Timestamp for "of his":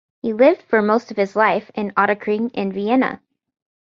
1.11-1.35